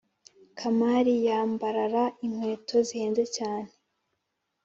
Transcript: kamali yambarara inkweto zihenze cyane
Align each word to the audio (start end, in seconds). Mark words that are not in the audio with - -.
kamali 0.59 1.13
yambarara 1.27 2.03
inkweto 2.25 2.77
zihenze 2.87 3.23
cyane 3.37 3.69